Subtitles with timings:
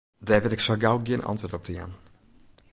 [0.27, 1.93] Dêr wit ik sa gau gjin antwurd op te jaan.